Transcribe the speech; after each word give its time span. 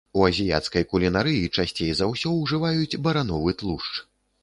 У 0.19 0.21
азіяцкай 0.27 0.85
кулінарыі 0.93 1.45
часцей 1.57 1.91
за 2.01 2.09
ўсё 2.15 2.35
ўжываюць 2.41 2.99
барановы 3.07 3.59
тлушч. 3.65 4.07